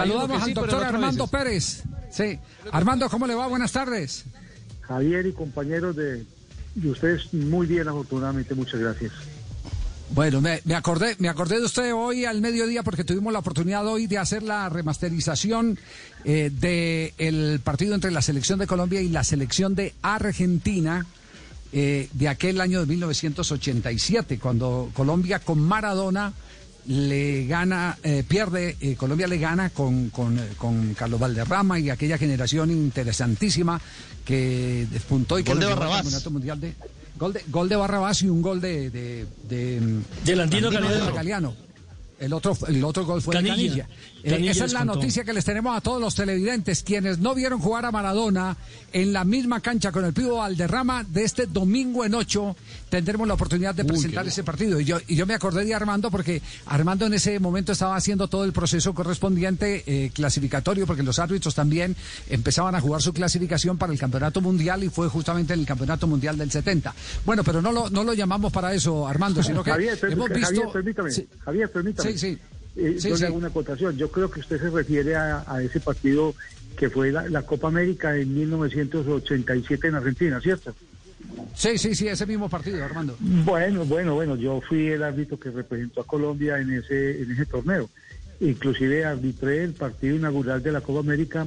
[0.00, 1.82] Saludamos al doctor Armando Pérez.
[2.10, 2.38] Sí.
[2.72, 3.46] Armando, ¿cómo le va?
[3.46, 4.24] Buenas tardes.
[4.80, 6.24] Javier y compañeros de,
[6.74, 9.12] de ustedes, muy bien, afortunadamente, muchas gracias.
[10.12, 14.08] Bueno, me, acordé, me acordé de usted hoy al mediodía porque tuvimos la oportunidad hoy
[14.08, 15.78] de hacer la remasterización
[16.24, 21.06] eh, del partido entre la selección de Colombia y la selección de Argentina
[21.72, 26.32] eh, de aquel año de 1987, cuando Colombia con Maradona
[26.86, 32.18] le gana, eh, pierde, eh, Colombia le gana con, con, con, Carlos Valderrama y aquella
[32.18, 33.80] generación interesantísima
[34.24, 36.30] que despuntó y que gol de Barrabás.
[36.30, 36.74] mundial de
[37.18, 41.54] gol de gol de Barrabás y un gol de de, de, Andino Galeano.
[42.20, 43.54] El otro, el otro gol fue Canilla.
[43.54, 43.88] de Canilla.
[44.22, 46.82] Eh, esa es la noticia que les tenemos a todos los televidentes.
[46.82, 48.58] Quienes no vieron jugar a Maradona
[48.92, 52.56] en la misma cancha con el Pivo Valderrama de este domingo en ocho,
[52.90, 54.78] tendremos la oportunidad de presentar ese partido.
[54.78, 58.28] Y yo, y yo me acordé de Armando porque Armando en ese momento estaba haciendo
[58.28, 61.96] todo el proceso correspondiente eh, clasificatorio, porque los árbitros también
[62.28, 66.06] empezaban a jugar su clasificación para el Campeonato Mundial y fue justamente en el Campeonato
[66.06, 66.94] Mundial del 70.
[67.24, 70.46] Bueno, pero no lo, no lo llamamos para eso, Armando, sino que hemos visto...
[70.46, 71.10] Javier, permítame.
[71.44, 72.09] Javier, permítame.
[72.09, 72.38] Sí, sí.
[72.76, 73.96] Eh, yo le hago una acotación.
[73.96, 76.34] Yo creo que usted se refiere a, ese partido
[76.76, 80.74] que fue la, Copa América en 1987 en Argentina, ¿cierto?
[81.54, 83.16] Sí, sí, sí, ese mismo partido, Armando.
[83.20, 87.44] Bueno, bueno, bueno, yo fui el árbitro que representó a Colombia en ese, en ese
[87.44, 87.90] torneo.
[88.40, 91.46] Inclusive arbitré el partido inaugural de la Copa América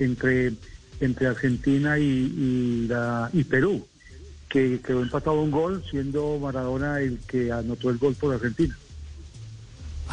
[0.00, 0.52] entre,
[1.00, 3.86] entre Argentina y, la, y Perú,
[4.48, 8.76] que quedó empatado un gol, siendo Maradona el que anotó el gol por Argentina.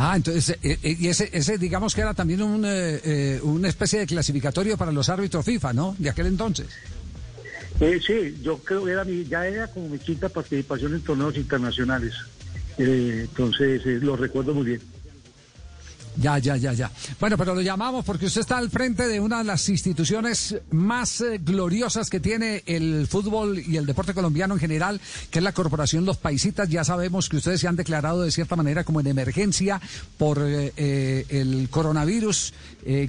[0.02, 4.00] Ah, entonces, eh, eh, y ese, ese digamos que era también un, eh, una especie
[4.00, 5.94] de clasificatorio para los árbitros FIFA, ¿no?
[6.00, 6.67] De aquel entonces.
[8.08, 12.14] sí, yo creo que era ya era como mi quinta participación en torneos internacionales.
[12.77, 14.81] entonces, lo recuerdo muy bien.
[16.22, 16.92] Ya, ya, ya, ya.
[17.17, 21.22] Bueno, pero lo llamamos porque usted está al frente de una de las instituciones más
[21.22, 25.00] eh, gloriosas que tiene el fútbol y el deporte colombiano en general,
[25.31, 26.67] que es la Corporación Los Paisitas.
[26.67, 29.80] Ya sabemos que ustedes se han declarado de cierta manera como en emergencia
[30.17, 32.54] por eh, eh, el coronavirus,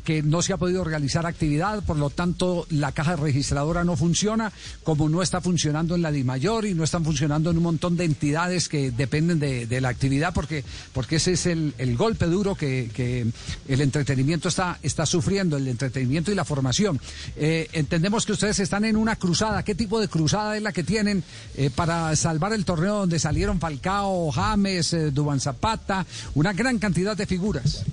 [0.05, 4.53] que no se ha podido realizar actividad, por lo tanto la caja registradora no funciona,
[4.83, 8.05] como no está funcionando en la DIMAYOR y no están funcionando en un montón de
[8.05, 13.81] entidades que dependen de, la actividad, porque, porque ese es el, golpe duro que el
[13.81, 17.01] entretenimiento está, está sufriendo, el entretenimiento y la formación.
[17.37, 19.63] Eh, entendemos que ustedes están en una cruzada.
[19.63, 21.23] ¿Qué tipo de cruzada es la que tienen
[21.57, 27.17] eh, para salvar el torneo donde salieron Falcao, James, eh, Duban Zapata, una gran cantidad
[27.17, 27.85] de figuras?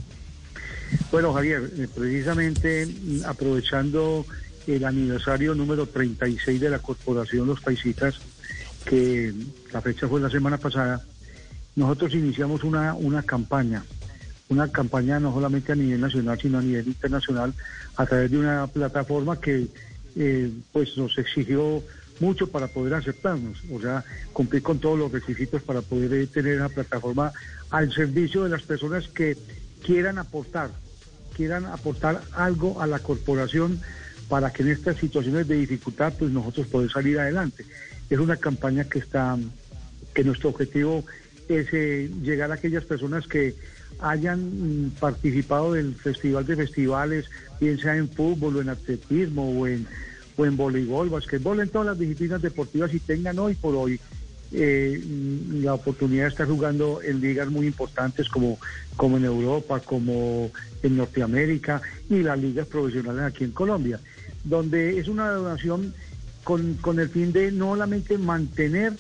[1.12, 4.26] Bueno, Javier, precisamente mm, aprovechando
[4.68, 8.16] el aniversario número 36 de la Corporación Los Paisitas,
[8.86, 9.34] que
[9.72, 11.02] la fecha fue la semana pasada,
[11.76, 13.84] nosotros iniciamos una, una campaña
[14.50, 17.54] una campaña no solamente a nivel nacional, sino a nivel internacional,
[17.96, 19.68] a través de una plataforma que
[20.16, 21.84] eh, pues nos exigió
[22.20, 24.04] mucho para poder aceptarnos, o sea,
[24.34, 27.32] cumplir con todos los requisitos para poder eh, tener una plataforma
[27.70, 29.38] al servicio de las personas que
[29.86, 30.72] quieran aportar,
[31.36, 33.80] quieran aportar algo a la corporación
[34.30, 37.66] para que en estas situaciones de dificultad pues nosotros podamos salir adelante.
[38.10, 39.38] Es una campaña que está,
[40.14, 41.06] que nuestro objetivo
[41.48, 43.56] es eh, llegar a aquellas personas que
[44.00, 47.26] hayan participado del Festival de Festivales,
[47.60, 49.88] bien sea en fútbol o en atletismo o en,
[50.38, 54.00] o en voleibol, basquetbol, en todas las disciplinas deportivas y tengan hoy por hoy
[54.52, 55.04] eh,
[55.52, 58.58] la oportunidad de estar jugando en ligas muy importantes como,
[58.96, 60.52] como en Europa, como
[60.84, 64.00] en Norteamérica y las ligas profesionales aquí en Colombia,
[64.44, 65.94] donde es una donación
[66.44, 68.94] con, con el fin de no solamente mantener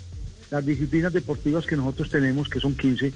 [0.51, 3.13] las disciplinas deportivas que nosotros tenemos, que son 15,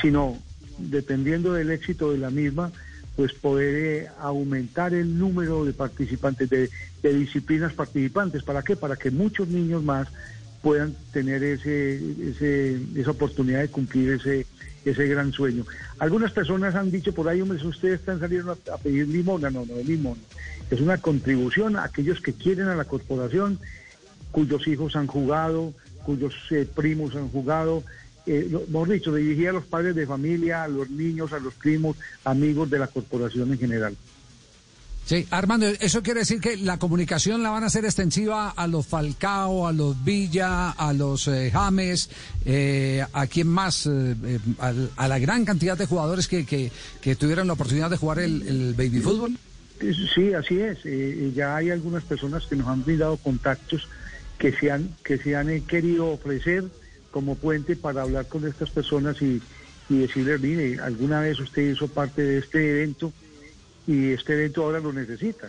[0.00, 0.38] sino
[0.78, 2.72] dependiendo del éxito de la misma,
[3.16, 6.70] pues poder eh, aumentar el número de participantes, de,
[7.02, 8.44] disciplinas participantes.
[8.44, 8.76] ¿Para qué?
[8.76, 10.08] Para que muchos niños más
[10.62, 12.00] puedan tener ese,
[12.94, 14.46] esa oportunidad de cumplir ese,
[14.84, 15.64] ese gran sueño.
[15.98, 19.76] Algunas personas han dicho por ahí, hombre, ustedes están saliendo a, pedir limona, no, no
[19.76, 20.18] es limón.
[20.70, 23.58] Es una contribución a aquellos que quieren a la corporación,
[24.30, 27.82] cuyos hijos han jugado, cuyos eh, primos han jugado,
[28.26, 31.96] eh, hemos dicho, dirigir a los padres de familia, a los niños, a los primos,
[32.24, 33.96] amigos de la corporación en general.
[35.08, 38.86] Sí, Armando, eso quiere decir que la comunicación la van a hacer extensiva a los
[38.86, 42.10] Falcao, a los Villa, a los eh, James,
[42.44, 47.54] eh, a quién más, eh, a, la gran cantidad de jugadores que, que, tuvieron la
[47.54, 49.38] oportunidad de jugar el, baby fútbol.
[50.14, 50.80] Sí, así es.
[51.34, 53.88] ya hay algunas personas que nos han brindado contactos
[54.36, 56.64] que se han, que se han querido ofrecer
[57.10, 59.40] como puente para hablar con estas personas y,
[59.88, 63.12] y decirles, mire, alguna vez usted hizo parte de este evento
[63.86, 65.48] y este evento ahora lo necesita.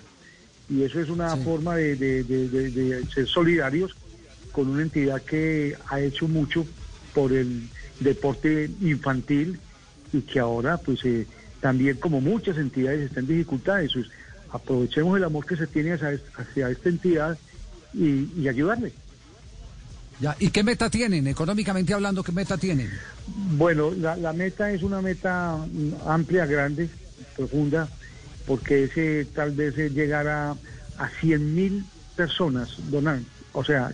[0.70, 3.96] Y eso es una forma de, ser solidarios
[4.52, 6.66] con una entidad que ha hecho mucho
[7.14, 7.64] por el
[8.00, 9.60] deporte infantil
[10.14, 11.28] y que ahora pues eh,
[11.60, 13.94] también como muchas entidades están en dificultades.
[13.94, 14.08] Pues,
[14.52, 17.38] aprovechemos el amor que se tiene hacia, esta entidad
[17.94, 18.94] y, ayudarle.
[20.20, 21.28] Ya, ¿Y qué meta tienen?
[21.28, 22.90] Económicamente hablando, ¿qué meta tienen?
[23.28, 25.58] Bueno, la, meta es una meta
[26.06, 26.90] amplia, grande,
[27.38, 27.88] profunda,
[28.46, 30.52] porque ese tal vez es llegar a,
[30.98, 31.86] a 100 mil
[32.18, 33.94] personas donan, o sea,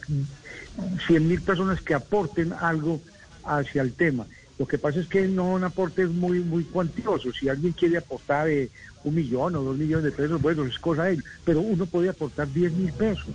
[1.06, 3.02] 100 mil personas que aporten algo
[3.44, 4.26] hacia el tema.
[4.58, 7.32] Lo que pasa es que no un aporte muy muy cuantioso.
[7.34, 8.72] Si alguien quiere aportar eh,
[9.04, 11.24] un millón o dos millones de pesos, bueno, es cosa de él.
[11.44, 13.28] Pero uno puede aportar 10 mil pesos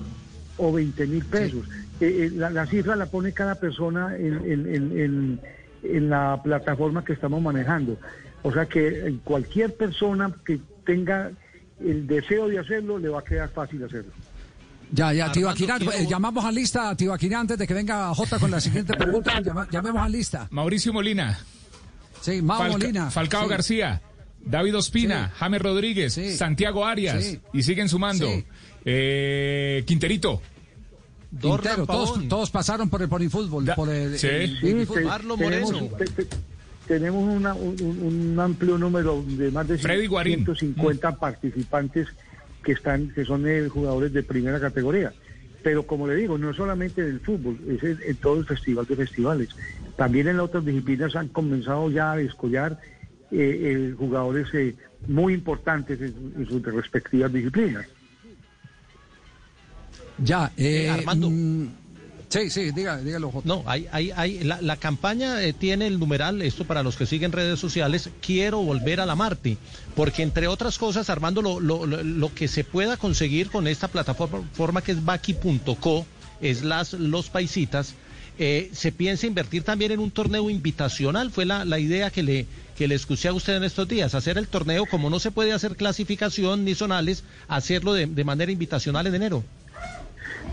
[0.61, 1.67] o 20 mil pesos.
[2.01, 5.41] Eh, eh, la, cifra la pone cada persona en,
[5.83, 7.99] en, la plataforma que estamos manejando.
[8.43, 11.31] O sea que cualquier persona que tenga
[11.81, 14.13] el deseo de hacerlo, le va a quedar fácil hacerlo.
[14.93, 18.51] Ya, ya, Tibaquirá, eh, llamamos a lista a Tibaquirá antes de que venga J con
[18.51, 19.41] la siguiente pregunta.
[19.71, 20.49] llamemos a lista.
[20.51, 21.39] Mauricio Molina.
[22.21, 23.11] Sí, Mau Molina.
[23.11, 24.01] Falcao García.
[24.45, 28.27] David Ospina, James Rodríguez, Santiago Arias, y siguen sumando.
[28.85, 30.41] Eh, Quinterito.
[31.39, 34.27] Quintero, todos, todos, pasaron por el ponifútbol, por el, sí.
[35.39, 35.91] Moreno
[36.91, 42.09] tenemos un, amplio número de más de 150 participantes
[42.65, 45.13] que están que son eh, jugadores de primera categoría.
[45.63, 48.97] Pero como le digo, no solamente en el fútbol, es en, todo el festival de
[48.97, 49.51] festivales.
[49.95, 52.81] También en las otras disciplinas han comenzado ya a descollar
[53.33, 54.49] eh, eh, jugadores
[55.09, 57.87] muy importantes en, sus respectivas disciplinas.
[60.19, 60.53] Ya,
[60.93, 61.31] Armando.
[61.31, 61.69] Mm,
[62.31, 63.43] Sí, sí, dígalo.
[63.45, 67.33] No, hay, hay, hay, la, campaña eh, tiene el numeral, esto para los que siguen
[67.33, 69.59] redes sociales, quiero volver a la Marti,
[69.97, 74.81] porque entre otras cosas, Armando, lo, lo, lo que se pueda conseguir con esta plataforma
[74.81, 76.07] que es baki.co,
[76.41, 77.95] es las los paisitas,
[78.43, 82.47] eh, se piensa invertir también en un torneo invitacional, fue la, la idea que le,
[82.75, 85.53] que le escuché a usted en estos días, hacer el torneo, como no se puede
[85.53, 89.45] hacer clasificación ni zonales, hacerlo de, de manera invitacional en enero.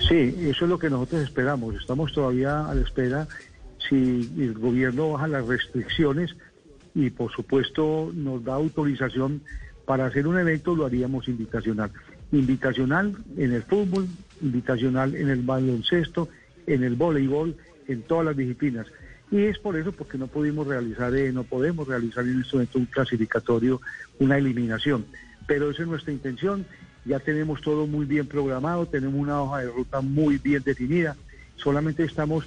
[0.10, 1.76] Sí, eso es lo que nosotros esperamos.
[1.76, 3.26] Estamos todavía a la espera
[3.88, 6.36] si el gobierno baja las restricciones
[6.94, 9.42] y por supuesto nos da autorización
[9.86, 11.92] para hacer un evento, lo haríamos invitacional.
[12.34, 14.10] Invitacional en el fútbol,
[14.42, 16.28] invitacional en el baloncesto,
[16.66, 17.56] en el voleibol,
[17.88, 18.88] en todas las disciplinas.
[19.30, 22.80] Y es por eso porque no pudimos realizar, eh, no podemos realizar en este momento
[22.80, 23.82] un clasificatorio,
[24.20, 25.06] una eliminación.
[25.46, 26.66] Pero esa es nuestra intención
[27.08, 31.16] ya tenemos todo muy bien programado, tenemos una hoja de ruta muy bien definida,
[31.56, 32.46] solamente estamos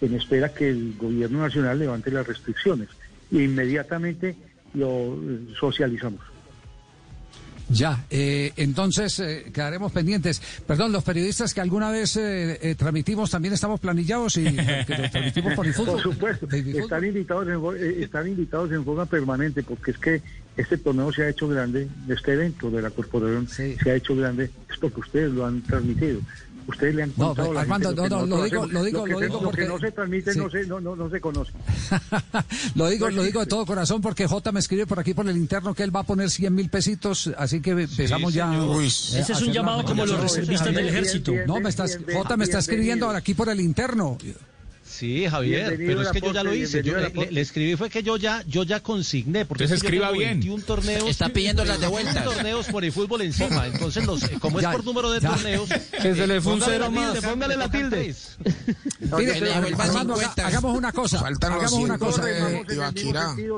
[0.00, 2.88] en espera que el gobierno nacional levante las restricciones
[3.30, 4.34] e inmediatamente
[4.74, 5.16] lo
[5.58, 6.31] socializamos.
[7.68, 10.42] Ya, eh, entonces eh, quedaremos pendientes.
[10.66, 15.66] Perdón, los periodistas que alguna vez eh, transmitimos también estamos planillados y que transmitimos por
[15.66, 16.02] el fútbol.
[16.02, 20.22] Por supuesto, están invitados, en, están invitados en forma permanente porque es que
[20.56, 24.50] este torneo se ha hecho grande, este evento de la corporación se ha hecho grande,
[24.70, 26.20] es porque ustedes lo han transmitido.
[26.66, 29.66] Ustedes le han contado no, Armando, no, no, lo digo, lo digo, lo, digo porque
[29.66, 31.52] no se transmite no se, no, no, no se conoce.
[32.74, 35.36] lo digo, lo digo de todo corazón porque J me escribe por aquí por el
[35.36, 38.52] interno que él va a poner 100 mil pesitos, así que empezamos ya.
[38.84, 41.32] Ese es un llamado como los reservistas del ejército.
[41.46, 44.18] No, me estás, J me está escribiendo ahora aquí por el interno.
[44.92, 46.82] Sí, Javier, pero es que yo ya lo hice.
[46.82, 50.40] Yo le, escribí fue que yo ya yo ya consigné porque Entonces escriba bien.
[50.40, 51.08] 21 torneos.
[51.08, 52.22] Está pidiendo las de vuelta.
[52.24, 53.66] torneos por el fútbol encima.
[53.72, 55.68] Entonces, los, como es por número de torneos,
[56.02, 57.18] que se le fue un cero más.
[57.20, 58.14] Póngale la tilde.
[60.38, 61.26] hagamos una cosa.
[61.26, 62.22] hagamos una cosa.
[62.30, 62.64] Eh,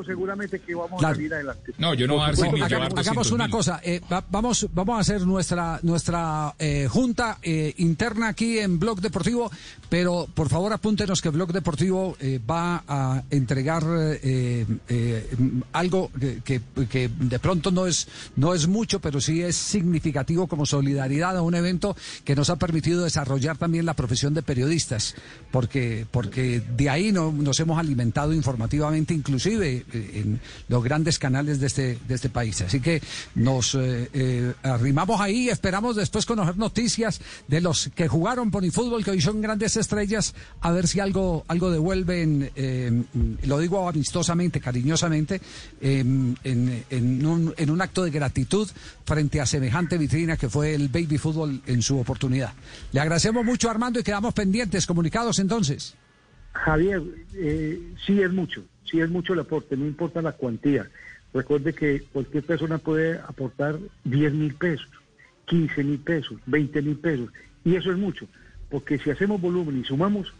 [0.06, 1.72] seguramente que vamos a salir adelante.
[1.78, 3.80] No, yo no voy a dar Hagamos una cosa.
[3.82, 4.00] Eh,
[4.30, 9.50] vamos, vamos a hacer nuestra nuestra eh, junta eh, interna aquí en Blog Deportivo,
[9.88, 13.82] pero por favor apúntenos que Blog Deportivo eh, va a entregar
[14.22, 15.36] eh, eh,
[15.72, 16.10] algo
[16.44, 21.34] que, que, de pronto no es, no es mucho, pero sí es significativo como solidaridad
[21.38, 25.14] a un evento que nos ha permitido desarrollar también la profesión de periodistas,
[25.50, 31.68] porque, porque de ahí no, nos hemos alimentado informativamente, inclusive en los grandes canales de
[31.68, 32.60] este, de este país.
[32.60, 33.00] Así que
[33.34, 33.78] nos
[34.62, 39.40] arrimamos ahí y esperamos después conocer noticias de los que jugaron fútbol que hoy son
[39.40, 41.13] grandes estrellas, a ver si algo
[41.48, 43.02] algo, devuelven, eh,
[43.46, 45.40] lo digo amistosamente, cariñosamente,
[45.80, 48.68] em, en, un, acto de gratitud
[49.04, 52.52] frente a semejante vitrina que fue el baby fútbol en su oportunidad.
[52.92, 55.94] Le agradecemos mucho, Armando, y quedamos pendientes, comunicados entonces.
[56.52, 57.02] Javier,
[57.34, 60.88] eh, sí es mucho, sí es mucho el aporte, no importa la cuantía.
[61.32, 64.88] Recuerde que cualquier persona puede aportar 10 mil pesos,
[65.46, 67.30] 15 mil pesos, 20 mil pesos,
[67.64, 68.26] y eso es mucho,
[68.70, 70.32] porque si hacemos volumen y sumamos,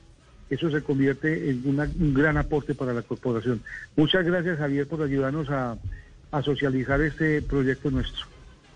[0.50, 3.62] eso se convierte en un gran aporte para la corporación.
[3.96, 5.76] Muchas gracias Javier por ayudarnos a,
[6.30, 8.26] a socializar este proyecto nuestro.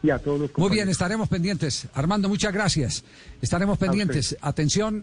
[0.01, 1.89] Y a todos los Muy bien, estaremos pendientes.
[1.93, 3.03] Armando, muchas gracias.
[3.43, 4.37] Estaremos pendientes.
[4.41, 4.97] Atención.